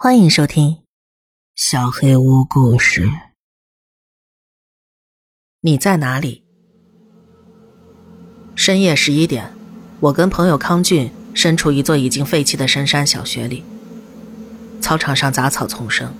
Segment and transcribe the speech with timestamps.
[0.00, 0.70] 欢迎收听
[1.56, 3.06] 《小黑屋故事》。
[5.62, 6.44] 你在哪里？
[8.54, 9.52] 深夜十一点，
[9.98, 13.64] 我跟朋友康俊身处一座已经废弃的深山小学里。
[14.80, 16.14] 操场上杂草丛生，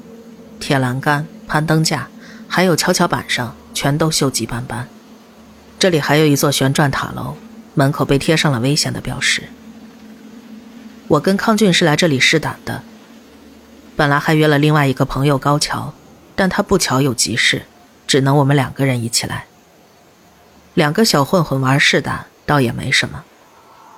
[0.58, 2.08] 铁栏杆、攀登架，
[2.48, 4.88] 还有跷跷板上全都锈迹斑斑。
[5.78, 7.36] 这里还有一座旋转塔楼，
[7.74, 9.44] 门口被贴上了危险的标识。
[11.06, 12.82] 我跟康俊是来这里试胆的。
[13.98, 15.92] 本来还约了另外一个朋友高桥，
[16.36, 17.66] 但他不巧有急事，
[18.06, 19.46] 只能我们两个人一起来。
[20.74, 23.24] 两个小混混玩试胆倒也没什么，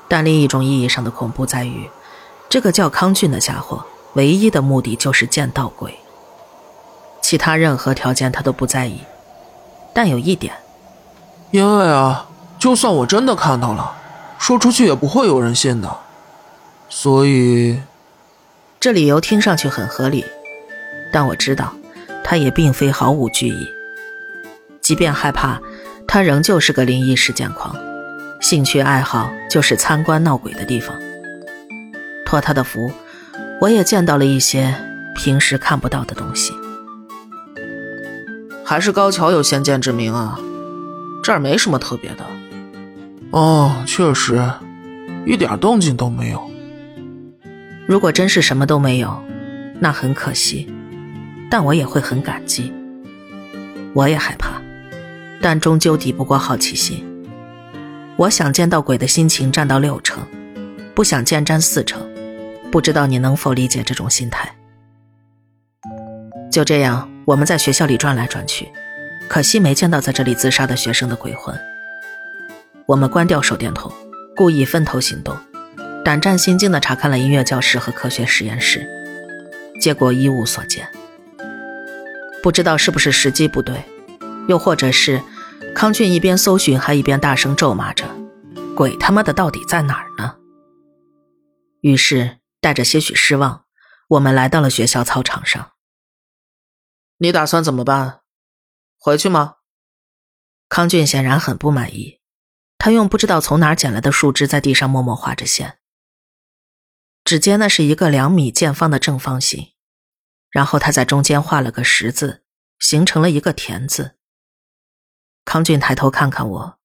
[0.08, 1.90] 但另一种意义上的恐怖在于，
[2.48, 5.94] 这个叫康俊的家伙唯一的目的就是见到鬼，
[7.20, 9.02] 其他任何条件他都不在意。
[9.92, 10.54] 但有一点，
[11.50, 12.26] 因为啊，
[12.58, 13.94] 就算我真的看到了，
[14.38, 15.94] 说出去也不会有人信的，
[16.88, 17.82] 所以。
[18.80, 20.24] 这理由听上去很合理，
[21.12, 21.74] 但我知道，
[22.24, 23.68] 他也并非毫无惧意。
[24.80, 25.60] 即便害怕，
[26.08, 27.76] 他仍旧是个灵异事件狂，
[28.40, 30.96] 兴趣爱好就是参观闹鬼的地方。
[32.24, 32.90] 托他的福，
[33.60, 34.74] 我也见到了一些
[35.14, 36.54] 平时看不到的东西。
[38.64, 40.40] 还是高桥有先见之明啊，
[41.22, 42.24] 这儿没什么特别的。
[43.32, 44.42] 哦，确实，
[45.26, 46.49] 一点动静都没有。
[47.90, 49.20] 如果真是什么都没有，
[49.80, 50.72] 那很可惜，
[51.50, 52.72] 但我也会很感激。
[53.94, 54.62] 我也害怕，
[55.42, 57.04] 但终究抵不过好奇心。
[58.14, 60.24] 我想见到鬼的心情占到六成，
[60.94, 62.00] 不想见占四成。
[62.70, 64.48] 不知道你能否理解这种心态？
[66.48, 68.68] 就这样，我们在学校里转来转去，
[69.26, 71.52] 可惜没见到在这里自杀的学生的鬼魂。
[72.86, 73.92] 我们关掉手电筒，
[74.36, 75.36] 故意分头行动。
[76.02, 78.88] 胆战心惊地查看了音乐教室和科学实验室，
[79.80, 80.90] 结果一无所见。
[82.42, 83.84] 不知道是不是时机不对，
[84.48, 85.22] 又或者是
[85.74, 88.06] 康俊一边搜寻还一边大声咒骂着
[88.74, 90.36] ：“鬼他妈的到底在哪儿呢？”
[91.82, 93.64] 于是带着些许失望，
[94.08, 95.72] 我们来到了学校操场上。
[97.18, 98.20] 你打算怎么办？
[98.98, 99.56] 回去吗？
[100.70, 102.20] 康俊显然很不满意，
[102.78, 105.76] 他用不知道从哪儿捡来的树枝在地上默默画着线。
[107.30, 109.72] 只见那是一个两米见方的正方形，
[110.50, 112.42] 然后他在中间画了个十字，
[112.80, 114.18] 形成了一个田字。
[115.44, 116.80] 康俊抬头看看我，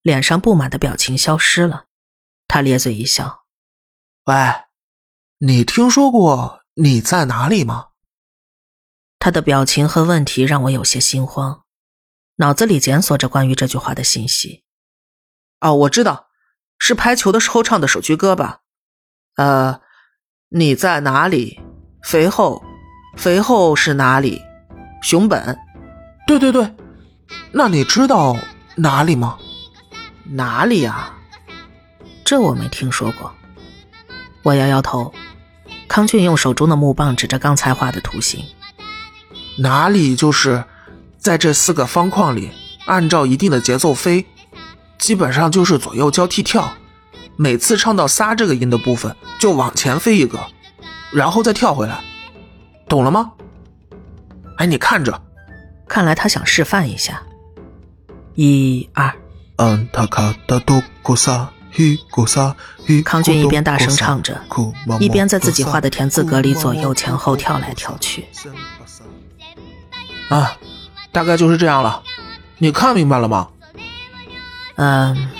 [0.00, 1.84] 脸上不满的表情消失了，
[2.48, 3.44] 他咧嘴一笑
[4.24, 4.34] ：“喂，
[5.40, 7.88] 你听说过你在哪里吗？”
[9.20, 11.66] 他的表情和问题让我有些心慌，
[12.36, 14.64] 脑子里检索着关于这句话的信息。
[15.60, 16.30] 哦，我知道，
[16.78, 18.62] 是拍球的时候唱的首句歌吧？
[19.36, 19.82] 呃。
[20.52, 21.60] 你在哪里？
[22.02, 22.60] 肥厚，
[23.16, 24.42] 肥厚是哪里？
[25.00, 25.56] 熊本，
[26.26, 26.74] 对对对。
[27.52, 28.36] 那你知道
[28.74, 29.38] 哪里吗？
[30.24, 31.12] 哪里呀？
[32.24, 33.32] 这我没听说过。
[34.42, 35.14] 我摇摇头。
[35.86, 38.44] 康俊用手中的木棒指着刚才画的图形。
[39.58, 40.64] 哪里就是
[41.16, 42.50] 在这四个方框里，
[42.86, 44.26] 按照一定的节奏飞，
[44.98, 46.72] 基本上就是左右交替跳。
[47.40, 50.38] 每次唱到“撒”这个音的部分，就往前飞一个，
[51.10, 51.98] 然后再跳回来，
[52.86, 53.32] 懂了吗？
[54.58, 55.22] 哎，你看着，
[55.88, 57.22] 看来他想示范一下。
[58.34, 59.10] 一二。
[63.04, 64.38] 康俊一边大声唱着，
[65.00, 68.26] 一边在自己画的田字格里左右前后跳来跳去。
[70.28, 70.58] 啊，
[71.10, 72.02] 大概就是这样了。
[72.58, 73.48] 你看明白了吗？
[74.76, 75.30] 嗯，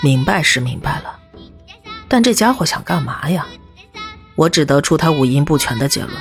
[0.00, 1.18] 明白是明白了。
[2.08, 3.46] 但这家伙想干嘛呀？
[4.36, 6.20] 我只得出他五音不全的结论。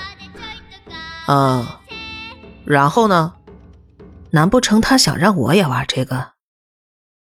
[1.28, 1.66] 嗯，
[2.66, 3.36] 然后呢？
[4.32, 6.34] 难不成他想让我也玩这个？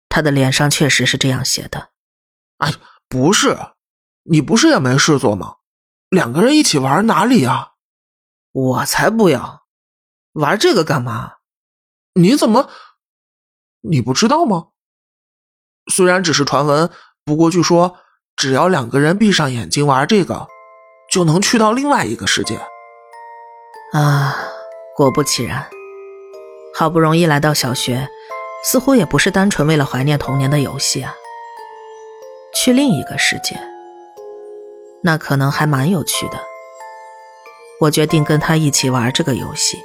[0.09, 1.89] 他的脸上确实是这样写的。
[2.57, 2.71] 哎，
[3.07, 3.55] 不是，
[4.23, 5.57] 你不是也没事做吗？
[6.09, 7.73] 两个人一起玩哪里呀？
[8.51, 9.67] 我才不要！
[10.33, 11.33] 玩这个干嘛？
[12.13, 12.69] 你怎么？
[13.81, 14.69] 你不知道吗？
[15.91, 16.89] 虽然只是传闻，
[17.23, 17.99] 不过据说。
[18.37, 20.47] 只要两个人闭上眼睛玩这个，
[21.09, 22.59] 就能去到另外一个世界。
[23.93, 24.37] 啊，
[24.95, 25.67] 果不其然，
[26.75, 28.07] 好不容易来到小学，
[28.63, 31.15] 似乎也不是单纯为了怀念童年的游戏啊。
[32.53, 33.59] 去另一个世界，
[35.01, 36.39] 那可能还蛮有趣的。
[37.81, 39.79] 我决定跟他一起玩这个游戏。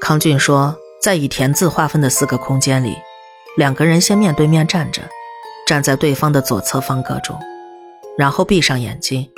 [0.00, 2.96] 康俊说，在以田字划分的四个空间里，
[3.56, 5.02] 两个人先面对面站着。
[5.68, 7.38] 站在对方的左侧方格中，
[8.16, 9.30] 然后闭上眼睛，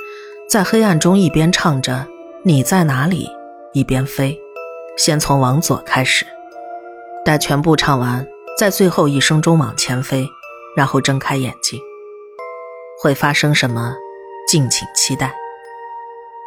[0.49, 2.07] 在黑暗中一边唱着
[2.45, 3.29] “你在哪里”，
[3.75, 4.39] 一边飞。
[4.97, 6.25] 先从往左开始，
[7.25, 8.25] 待全部唱完，
[8.57, 10.25] 在最后一声中往前飞，
[10.73, 11.77] 然后睁开眼睛。
[13.03, 13.93] 会发生什么？
[14.47, 15.33] 敬请期待。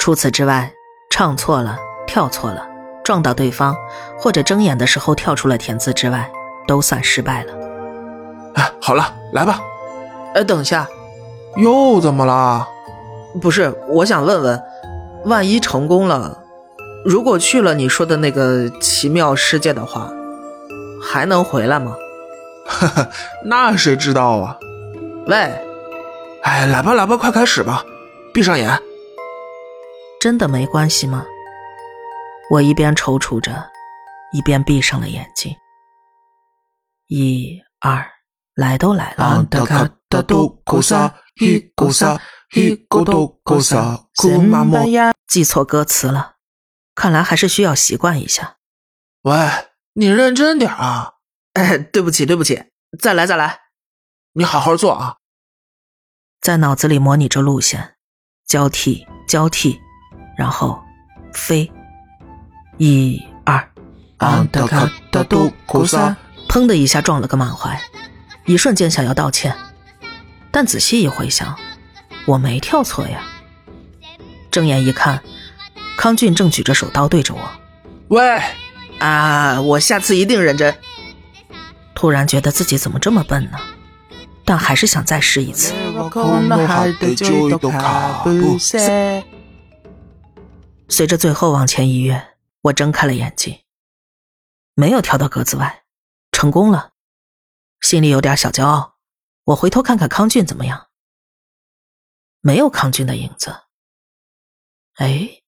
[0.01, 0.73] 除此之外，
[1.11, 2.67] 唱错了、跳错了、
[3.05, 3.77] 撞到对方，
[4.19, 6.33] 或者睁眼的时候跳出了田字之外，
[6.67, 7.53] 都算失败了。
[8.55, 9.61] 哎，好了，来吧。
[10.35, 10.89] 哎，等下，
[11.57, 12.69] 又怎么了？
[13.41, 14.63] 不是，我想问问，
[15.25, 16.43] 万一成功了，
[17.05, 20.13] 如果去了你说的那个奇妙世界的话，
[21.03, 21.95] 还能回来吗？
[22.67, 23.09] 哈哈，
[23.45, 24.57] 那谁知道啊？
[25.27, 25.37] 喂，
[26.43, 27.85] 哎，来吧来吧，快开始吧，
[28.33, 28.77] 闭上眼。
[30.21, 31.25] 真的没关系吗？
[32.51, 33.53] 我一边踌躇着，
[34.33, 35.55] 一边闭上了眼睛。
[37.09, 38.05] 一二，
[38.55, 39.47] 来都来了。
[45.27, 46.35] 记错歌词了，
[46.95, 48.57] 看来还是需要习惯一下。
[49.23, 49.35] 喂，
[49.95, 51.15] 你认真点啊！
[51.55, 52.65] 哎，对不起，对不起，
[53.01, 53.61] 再来，再来。
[54.35, 55.17] 你好好做啊！
[56.41, 57.97] 在脑子里模拟着路线，
[58.47, 59.81] 交替，交替，
[60.37, 60.81] 然后
[61.33, 61.73] 飞。
[62.79, 63.69] 一二，
[64.19, 66.17] 安德卡达杜库萨，
[66.49, 67.81] 砰的一下撞了个满怀，
[68.47, 69.57] 一瞬间想要道歉，
[70.51, 71.59] 但仔细一回想。
[72.27, 73.23] 我没跳错呀！
[74.51, 75.23] 睁眼一看，
[75.99, 77.51] 康俊正举着手刀对着我。
[78.09, 78.41] 喂，
[78.99, 79.61] 啊！
[79.61, 80.75] 我下次一定认真。
[81.95, 83.59] 突然觉得自己怎么这么笨呢？
[84.47, 85.75] 但还是想再试一次。
[90.89, 92.29] 随着最后往前一跃，
[92.63, 93.59] 我睁开了眼睛，
[94.75, 95.83] 没有跳到格子外，
[96.33, 96.91] 成功了，
[97.85, 98.97] 心里有点小骄傲。
[99.45, 100.89] 我回头看看康俊怎么样。
[102.41, 103.65] 没有康俊的影子。
[104.95, 105.43] 哎，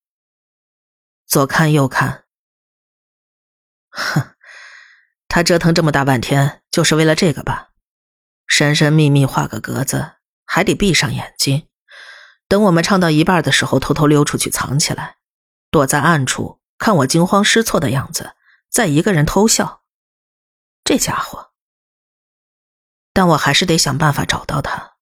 [1.27, 2.27] 左看右看，
[3.89, 4.37] 哼，
[5.29, 7.71] 他折腾这么大半天，就是为了这个吧？
[8.47, 11.71] 神神秘秘画个格子，还得闭上眼睛，
[12.49, 15.17] 等我们唱到一半的时候，偷偷溜出去藏起来，
[15.71, 18.35] 躲在暗处看我惊慌失措的样子，
[18.69, 19.85] 再一个人偷笑。
[20.85, 21.55] 这家伙，
[23.17, 24.97] 但我还是得想办法找到他。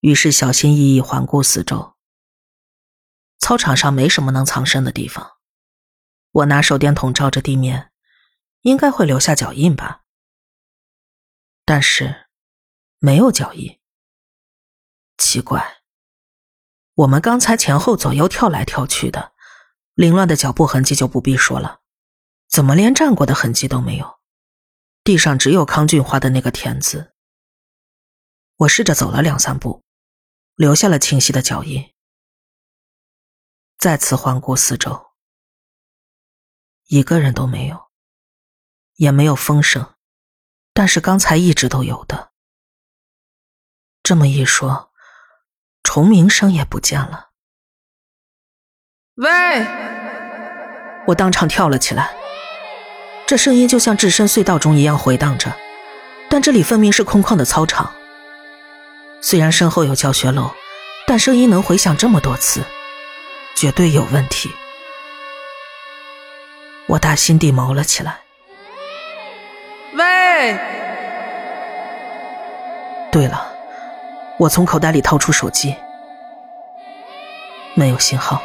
[0.00, 1.94] 于是小心翼翼环顾四周。
[3.40, 5.32] 操场上没什么能藏身的地方，
[6.30, 7.92] 我拿手电筒照着地面，
[8.62, 10.04] 应该会留下脚印吧。
[11.66, 12.24] 但是
[12.98, 13.78] 没有脚印，
[15.18, 15.82] 奇怪。
[16.94, 19.34] 我们刚才前后左右跳来跳去的，
[19.92, 21.80] 凌乱的脚步痕迹就不必说了，
[22.48, 24.20] 怎么连站过的痕迹都没有？
[25.04, 27.11] 地上只有康俊花的那个田字。
[28.62, 29.82] 我试着走了两三步。
[30.54, 31.92] 留下了清晰的脚印。
[33.78, 35.12] 再次环顾四周，
[36.88, 37.88] 一个人都没有，
[38.96, 39.94] 也没有风声，
[40.74, 42.32] 但是刚才一直都有的。
[44.02, 44.92] 这么一说，
[45.82, 47.30] 虫鸣声也不见了。
[49.14, 49.66] 喂！
[51.06, 52.14] 我当场跳了起来，
[53.26, 55.56] 这声音就像置身隧道中一样回荡着，
[56.30, 57.92] 但这里分明是空旷的操场。
[59.24, 60.50] 虽然身后有教学楼，
[61.06, 62.60] 但声音能回响这么多次，
[63.54, 64.50] 绝对有问题。
[66.88, 68.18] 我打心底毛了起来。
[69.94, 70.58] 喂！
[73.12, 73.46] 对了，
[74.38, 75.76] 我从口袋里掏出手机，
[77.74, 78.42] 没有信号，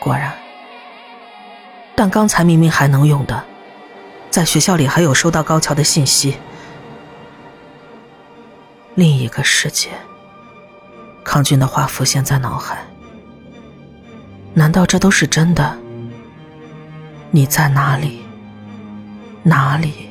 [0.00, 0.32] 果然。
[1.94, 3.44] 但刚才明明还能用的，
[4.30, 6.38] 在学校里还有收到高桥的信息。
[8.94, 9.88] 另一个世界，
[11.24, 12.76] 康俊的话浮现在脑海。
[14.52, 15.74] 难道这都是真的？
[17.30, 18.20] 你在哪里？
[19.42, 20.10] 哪里？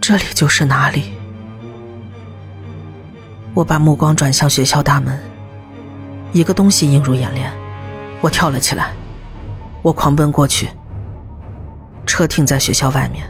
[0.00, 1.12] 这里就是哪里？
[3.54, 5.16] 我把目光转向学校大门，
[6.32, 7.48] 一个东西映入眼帘，
[8.20, 8.90] 我跳了起来，
[9.82, 10.68] 我狂奔过去。
[12.04, 13.24] 车停在学校外面，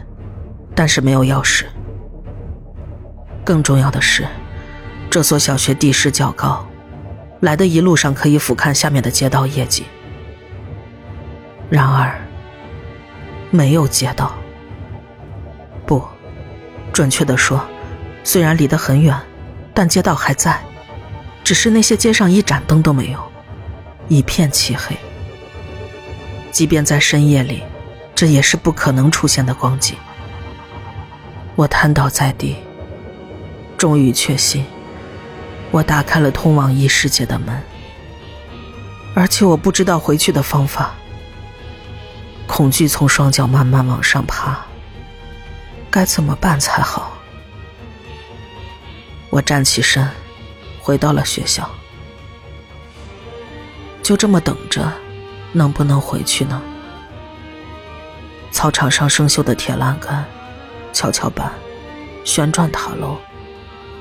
[0.73, 1.65] 但是没有钥匙。
[3.47, 4.27] 更重要的是，
[5.09, 6.67] 这所小学地势较高，
[7.39, 9.85] 来的一路上可以俯瞰下面的街道夜景。
[11.69, 12.13] 然而，
[13.49, 14.33] 没有街道。
[15.85, 16.03] 不，
[16.91, 17.65] 准确的说，
[18.21, 19.17] 虽然离得很远，
[19.73, 20.59] 但街道还在，
[21.41, 23.31] 只是那些街上一盏灯都没有，
[24.09, 24.93] 一片漆黑。
[26.51, 27.63] 即便在深夜里，
[28.13, 29.95] 这也是不可能出现的光景。
[31.55, 32.57] 我瘫倒在地。
[33.77, 34.65] 终于确信，
[35.69, 37.61] 我打开了通往异世界的门。
[39.13, 40.95] 而且我不知道回去的方法。
[42.47, 44.65] 恐惧从双脚慢慢往上爬，
[45.91, 47.17] 该怎么办才好？
[49.29, 50.09] 我站起身，
[50.81, 51.69] 回到了学校。
[54.01, 54.91] 就这么等着，
[55.51, 56.61] 能不能回去呢？
[58.51, 60.25] 操场上生锈的铁栏杆、
[60.93, 61.51] 跷跷板、
[62.23, 63.17] 旋转塔楼，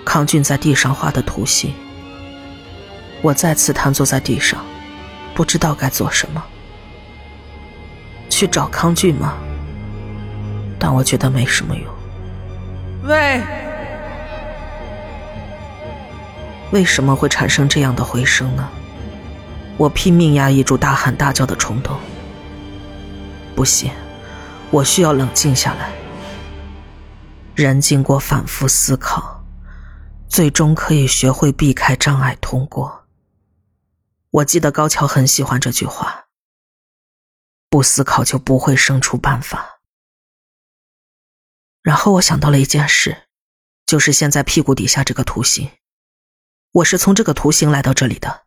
[0.07, 1.75] 康俊在地上画的图形。
[3.23, 4.65] 我再次瘫坐在地上，
[5.35, 6.43] 不知道该做什么。
[8.31, 9.35] 去找康俊吗？
[10.79, 11.85] 但我觉得没什么用。
[13.03, 13.43] 喂，
[16.71, 18.69] 为什么会产生这样的回声呢？
[19.77, 21.99] 我拼命压抑住大喊大叫的冲动。
[23.57, 23.91] 不行，
[24.71, 25.91] 我需要冷静下来。
[27.55, 29.36] 人经过反复思考，
[30.29, 33.07] 最终可以学会避开障碍通过。
[34.31, 36.27] 我记得高桥很喜欢这句话
[37.71, 39.81] ：“不思考就不会生出办法。”
[41.81, 43.29] 然后我想到了一件事，
[43.87, 45.71] 就是现在屁股底下这个图形，
[46.73, 48.45] 我是从这个图形来到这里的。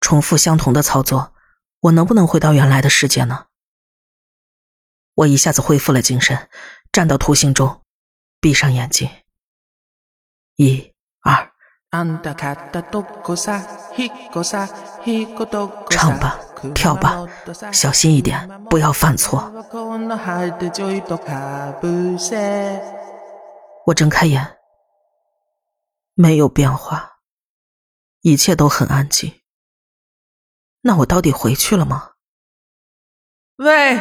[0.00, 1.34] 重复相同的操作，
[1.80, 3.46] 我能不能回到原来的世界呢？
[5.14, 6.50] 我一下子恢复了精神，
[6.90, 7.84] 站到图形中，
[8.40, 9.21] 闭上眼睛。
[10.56, 10.92] 一、
[11.22, 11.50] 二，
[15.90, 16.38] 唱吧，
[16.74, 17.26] 跳吧，
[17.72, 19.50] 小心一点，不要犯错。
[23.86, 24.58] 我睁开眼，
[26.14, 27.18] 没有变化，
[28.20, 29.40] 一切都很安静。
[30.82, 32.10] 那我到底回去了吗？
[33.56, 33.96] 喂，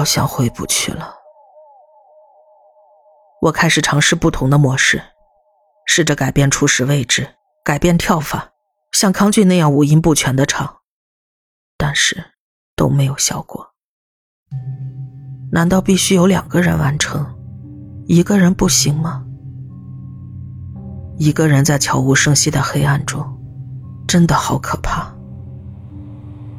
[0.00, 1.14] 好像回不去了。
[3.42, 5.02] 我开始尝试不同的模式，
[5.84, 8.48] 试着改变初始位置，改变跳法，
[8.92, 10.76] 像康俊那样五音不全的唱，
[11.76, 12.32] 但是
[12.74, 13.74] 都没有效果。
[15.52, 17.38] 难道必须有两个人完成，
[18.06, 19.22] 一个人不行吗？
[21.18, 23.22] 一个人在悄无声息的黑暗中，
[24.08, 25.14] 真的好可怕。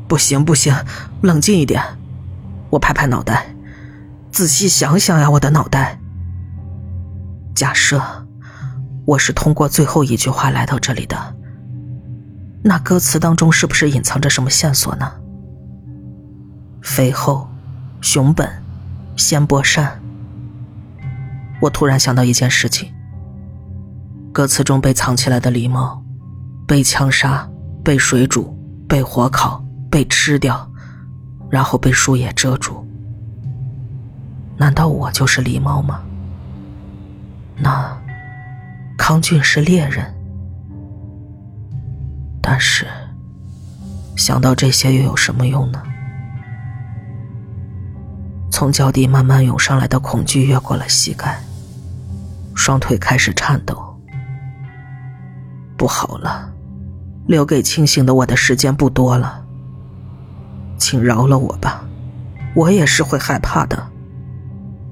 [0.08, 0.76] 不行不行，
[1.24, 1.98] 冷静一点。
[2.72, 3.54] 我拍拍脑袋，
[4.32, 6.00] 仔细想想呀，我的脑袋。
[7.54, 8.02] 假设
[9.06, 11.36] 我是通过最后一句话来到这里的，
[12.64, 15.12] 那歌词当中是不是隐藏着什么线索呢？
[16.82, 17.48] 肥厚、
[18.00, 18.50] 熊本、
[19.18, 20.02] 仙波山。
[21.62, 22.92] 我突然想到一件事情。
[24.34, 26.02] 歌词中被藏起来的狸猫，
[26.66, 27.46] 被枪杀、
[27.84, 30.71] 被水煮、被火烤、被吃掉，
[31.52, 32.84] 然后被树叶遮住。
[34.58, 36.02] 难道我就是狸猫吗？
[37.58, 37.96] 那
[38.98, 40.12] 康俊是猎人，
[42.42, 42.88] 但是
[44.16, 45.84] 想到这些又有什么用呢？
[48.52, 51.42] 从脚底慢慢涌上来的恐惧越过了膝盖，
[52.56, 54.00] 双腿开始颤抖。
[55.76, 56.52] 不好了，
[57.26, 59.41] 留给清醒的我的时间不多了。
[60.82, 61.88] 请饶了我吧，
[62.56, 63.92] 我也是会害怕的。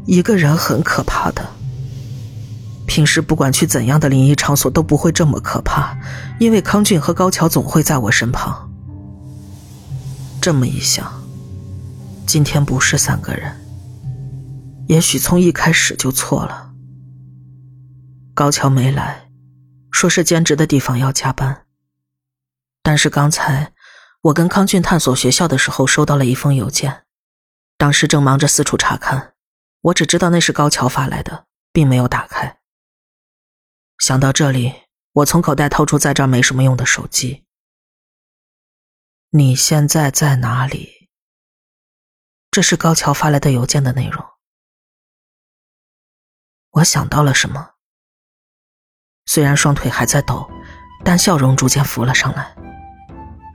[0.05, 1.43] 一个人很可怕的。
[2.85, 5.97] 平时不管去怎样的灵异场所都不会这么可怕，
[6.39, 8.71] 因为康俊和高桥总会在我身旁。
[10.39, 11.11] 这么一想，
[12.27, 13.51] 今天不是三个人，
[14.87, 16.71] 也许从一开始就错了。
[18.35, 19.25] 高桥没来。
[19.91, 21.63] 说是兼职的地方要加班，
[22.83, 23.73] 但是刚才
[24.21, 27.05] 我跟康俊探索学校的时候收到了一封邮件，
[27.77, 29.33] 当时正忙着四处查看，
[29.79, 32.59] 我只知道那是高桥发来的，并没有打开。
[33.97, 34.73] 想到这里，
[35.13, 37.45] 我从口袋掏出在这没什么用的手机。
[39.29, 41.09] 你现在在哪里？
[42.51, 44.25] 这是高桥发来的邮件的内容。
[46.71, 47.75] 我想到了什么。
[49.25, 50.49] 虽然双腿还在抖，
[51.05, 52.68] 但笑容逐渐浮了上来。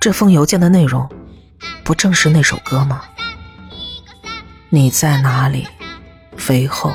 [0.05, 1.09] 这封邮件的内容，
[1.83, 3.05] 不正是那首歌吗？
[4.69, 5.67] 你在哪里？
[6.37, 6.93] 肥厚，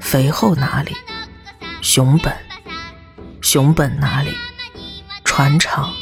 [0.00, 0.94] 肥厚哪里？
[1.80, 2.36] 熊本，
[3.40, 4.36] 熊本哪里？
[5.24, 5.94] 船厂。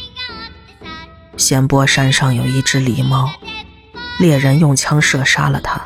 [1.36, 3.30] 仙波山上有一只狸猫，
[4.18, 5.84] 猎人用枪射杀了它，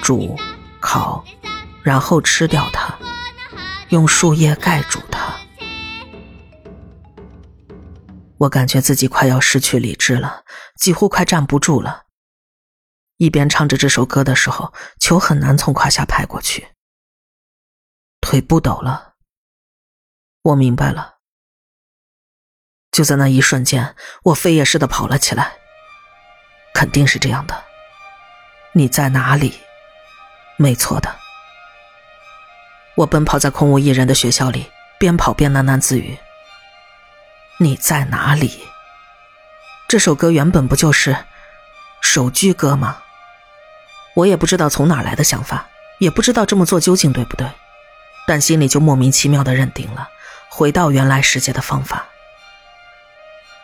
[0.00, 0.38] 煮，
[0.78, 1.24] 烤，
[1.82, 2.94] 然后吃掉它，
[3.88, 5.29] 用树叶盖住它。
[8.40, 10.44] 我感觉自己快要失去理智了，
[10.78, 12.06] 几乎快站不住了。
[13.18, 16.68] 一边唱着这首歌的时候，球很难从胯下拍过去，
[18.22, 19.16] 腿不抖了，
[20.42, 21.18] 我明白了。
[22.90, 23.94] 就在那一瞬间，
[24.24, 25.58] 我飞也似的跑了起来。
[26.72, 27.64] 肯定是这样的。
[28.72, 29.60] 你在哪里？
[30.56, 31.14] 没错的。
[32.96, 36.18] 我奔跑在空无一人的学校里，边跑边喃喃自语
[37.62, 38.62] ：“你在哪里？”
[39.86, 41.14] 这首歌原本不就是
[42.00, 43.02] 首句歌吗？
[44.14, 47.46] 我也不知道从哪来的想法，也不知道这么做究竟对不对，
[48.26, 50.08] 但心里就莫名其妙的认定了
[50.48, 52.06] 回到原来世界的方法。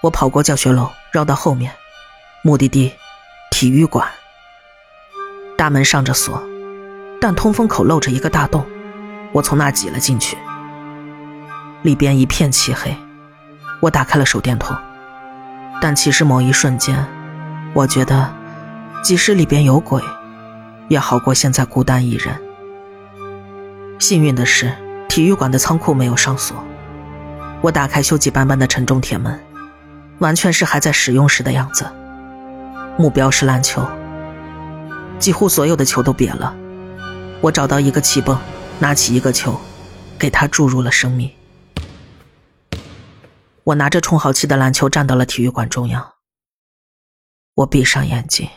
[0.02, 1.74] 我跑过教学楼，绕到后面，
[2.42, 2.94] 目的地
[3.50, 4.10] 体育馆。
[5.56, 6.42] 大门上着锁，
[7.18, 8.66] 但通风口露着一个大洞。
[9.32, 10.36] 我从那挤了进去，
[11.82, 12.94] 里边一片漆黑。
[13.86, 14.76] 我打开了手电筒，
[15.80, 17.06] 但其实某一瞬间，
[17.72, 18.34] 我觉得，
[19.00, 20.02] 即使里边有鬼，
[20.88, 22.36] 也好过现在孤单一人。
[24.00, 24.72] 幸运的是，
[25.08, 26.56] 体育馆的仓库没有上锁。
[27.60, 29.38] 我打开锈迹斑斑的沉重铁门，
[30.18, 31.86] 完全是还在使用时的样子。
[32.96, 33.86] 目标是篮球，
[35.20, 36.52] 几乎所有的球都瘪了。
[37.40, 38.36] 我找到一个气泵。
[38.78, 39.58] 拿起一个球，
[40.18, 41.30] 给他注入了生命。
[43.66, 46.12] 我拿着充好气的篮球站到了体育馆中央。
[47.54, 48.48] 我闭上眼睛，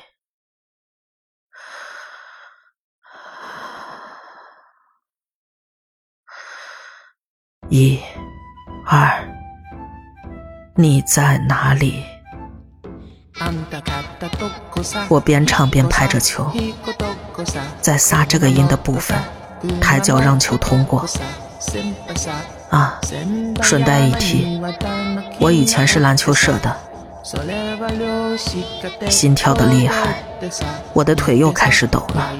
[7.70, 8.00] 一、
[8.86, 9.28] 二，
[10.76, 12.04] 你在哪里？
[15.10, 16.52] 我边唱边拍着球，
[17.82, 19.18] 在撒这个音的部分。
[19.82, 21.04] 抬脚让球通过。
[22.70, 23.00] 啊，
[23.62, 24.62] 顺带一提，
[25.40, 26.78] 我以前是篮球社的。
[29.10, 30.24] 心跳的厉害，
[30.94, 32.32] 我的腿又开始抖了。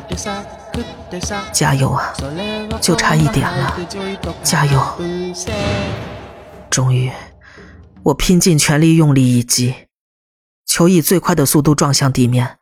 [1.52, 2.14] 加油啊，
[2.82, 3.78] 就差一点了，
[4.44, 4.82] 加油！
[6.70, 7.12] 终于，
[8.04, 9.76] 我拼尽全力用力一击，
[10.66, 12.58] 球以最快的速度撞向地面，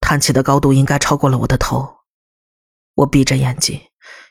[0.00, 1.88] 弹起的高度应该超过了我的头。
[2.96, 3.80] 我闭着眼睛。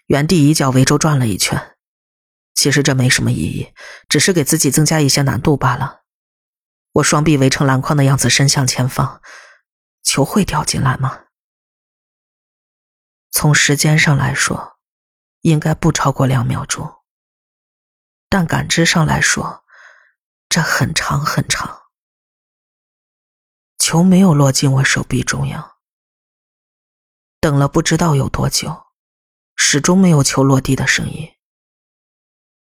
[0.08, 1.58] 原地以脚围周转了一圈，
[2.62, 3.74] 其实这没什么意义，
[4.08, 6.04] 只是给自己增加一些难度罢了。
[6.92, 9.20] 我双臂围成篮筐的样子伸向前方，
[10.04, 11.24] 球会掉进来吗？
[13.32, 14.78] 从时间上来说，
[15.40, 17.02] 应该不超过两秒钟，
[18.30, 19.64] 但感知上来说，
[20.48, 21.82] 这很长很长。
[23.80, 25.78] 球没有落进我手臂中央，
[27.40, 28.84] 等了不知道有多久。
[29.56, 31.28] 始终没有球落地的声音，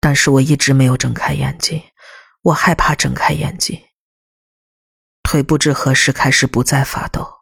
[0.08, 1.82] 但是我一直没有睁开眼睛，
[2.42, 3.88] 我害怕睁开眼睛。
[5.24, 7.40] 腿不知何时开始不再发抖，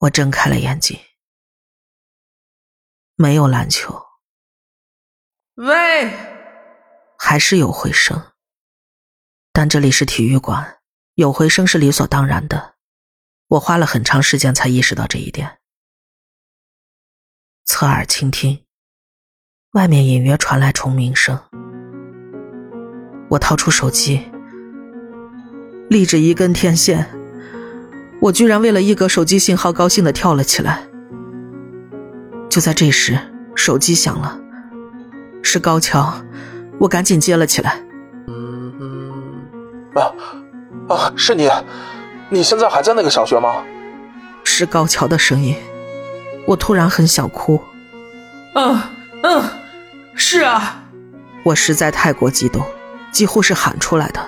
[0.00, 1.00] 我睁开了眼睛，
[3.14, 3.98] 没有篮球，
[5.54, 6.12] 喂，
[7.18, 8.34] 还是有回声。
[9.54, 10.82] 但这里是体育馆，
[11.14, 12.73] 有回声是理所当然的。
[13.54, 15.58] 我花了很长时间才意识到这一点。
[17.64, 18.62] 侧耳倾听，
[19.72, 21.38] 外面隐约传来虫鸣声。
[23.30, 24.20] 我掏出手机，
[25.88, 27.08] 立着一根天线，
[28.20, 30.88] 我居然为了一格手机信号高兴的跳了起来。
[32.50, 33.18] 就在这时，
[33.54, 34.40] 手机响了，
[35.42, 36.12] 是高桥，
[36.80, 37.80] 我赶紧接了起来。
[38.26, 38.72] 嗯
[39.94, 40.12] 啊
[40.88, 41.12] 啊！
[41.16, 41.48] 是你，
[42.34, 43.62] 你现在还在那个小学吗？
[44.42, 45.56] 是高桥的声音，
[46.46, 47.62] 我突然很想哭。
[48.54, 48.80] 嗯
[49.22, 49.44] 嗯，
[50.16, 50.82] 是啊，
[51.44, 52.66] 我实在太过激动，
[53.12, 54.20] 几乎是喊出来的。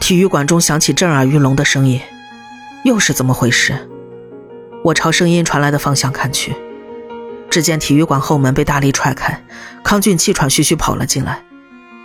[0.00, 2.00] 体育馆中响起震耳欲聋的声音，
[2.86, 3.86] 又是怎么回事？
[4.82, 6.56] 我朝声音传来的方向看去，
[7.50, 9.44] 只见体育馆后门被大力踹开，
[9.84, 11.44] 康俊气喘吁吁跑了进来。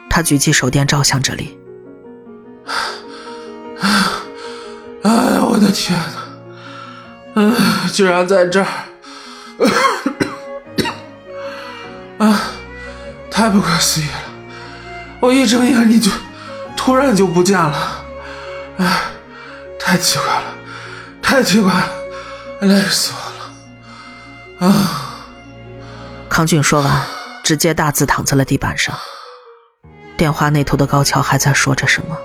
[0.09, 1.57] 他举起手电照向这里。
[5.03, 5.97] 哎呀，我的天
[7.35, 7.41] 哪！
[7.41, 7.55] 啊，
[7.93, 8.67] 居然在这儿！
[12.25, 12.41] 啊，
[13.29, 14.11] 太不可思议了！
[15.19, 16.11] 我一睁眼你就
[16.75, 18.05] 突然就不见了，
[18.77, 19.01] 哎，
[19.79, 20.43] 太奇怪了，
[21.21, 21.89] 太奇怪了，
[22.61, 23.11] 累死
[24.59, 24.73] 我了！
[24.73, 25.19] 啊！
[26.27, 27.01] 康俊说完，
[27.43, 28.95] 直接大字躺在了地板上。
[30.17, 32.17] 电话那头的高桥还在说着什么，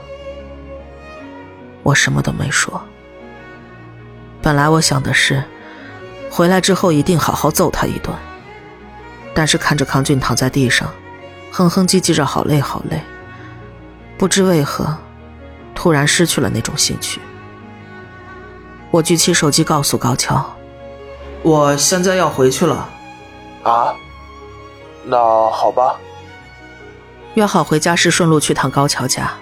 [1.83, 2.83] 我什么都没说。
[4.40, 5.42] 本来我想的是，
[6.31, 8.14] 回来之后一定好好揍他一顿，
[9.35, 10.88] 但是看着康俊躺在地上，
[11.51, 13.01] 哼哼唧唧着好累好累，
[14.18, 14.97] 不知为何，
[15.75, 17.21] 突然失去了那种兴趣。
[18.90, 20.45] 我举起手机告诉高桥
[21.42, 22.88] ：“我现在要回去了。”
[23.64, 23.95] 啊？
[25.05, 25.16] 那
[25.51, 25.97] 好吧。
[27.35, 29.33] 约好回家时顺路去趟高桥家，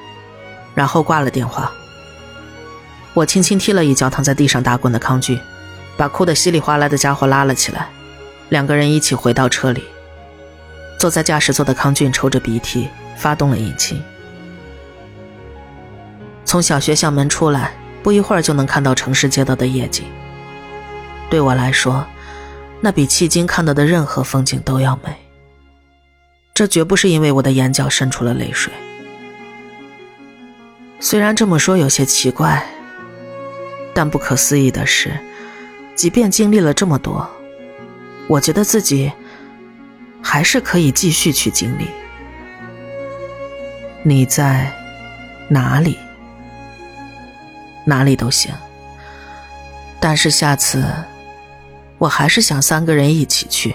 [0.75, 1.73] 然后挂了电话。
[3.13, 5.39] 我轻轻踢了一脚躺在地上打滚的康俊，
[5.97, 7.89] 把哭得稀里哗啦的家伙拉了起来，
[8.51, 9.85] 两个人一起回到车里。
[10.99, 14.03] 坐在驾驶座的康俊抽着鼻涕，发动了引擎。
[16.45, 20.05] 从小学校门出来，不一会儿就能看到城市街道的夜景。
[21.29, 22.07] 对我来说，
[22.81, 25.17] 那比迄今看到的任何风景都要美。
[26.53, 28.73] 这绝不是因为我的眼角渗出了泪水。
[30.99, 32.67] 虽然这么说有些奇怪，
[33.95, 35.13] 但不可思议的是，
[35.95, 37.29] 即便经历了这么多，
[38.29, 39.11] 我觉得自己
[40.23, 41.87] 还是可以继续去经历。
[44.03, 44.73] 你在
[45.49, 45.99] 哪里？
[47.85, 48.53] 哪里都行，
[49.99, 50.85] 但是下次
[51.99, 53.75] 我还是想三个人一起去。